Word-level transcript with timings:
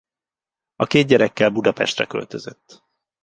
A 0.75 0.85
két 0.85 1.07
gyerekkel 1.07 1.49
Budapestre 1.49 2.05
költözött. 2.05 2.83